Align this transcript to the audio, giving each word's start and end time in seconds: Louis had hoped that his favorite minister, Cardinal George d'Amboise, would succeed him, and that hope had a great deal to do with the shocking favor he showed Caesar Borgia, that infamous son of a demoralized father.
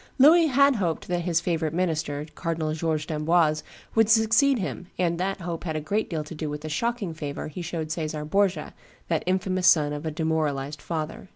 Louis 0.17 0.47
had 0.47 0.77
hoped 0.77 1.07
that 1.09 1.25
his 1.25 1.41
favorite 1.41 1.75
minister, 1.75 2.25
Cardinal 2.33 2.73
George 2.73 3.05
d'Amboise, 3.05 3.61
would 3.93 4.09
succeed 4.09 4.57
him, 4.57 4.87
and 4.97 5.19
that 5.19 5.41
hope 5.41 5.63
had 5.63 5.75
a 5.75 5.79
great 5.79 6.09
deal 6.09 6.23
to 6.23 6.33
do 6.33 6.49
with 6.49 6.61
the 6.61 6.69
shocking 6.69 7.13
favor 7.13 7.49
he 7.49 7.61
showed 7.61 7.91
Caesar 7.91 8.25
Borgia, 8.25 8.73
that 9.09 9.21
infamous 9.27 9.67
son 9.67 9.93
of 9.93 10.03
a 10.03 10.09
demoralized 10.09 10.81
father. 10.81 11.29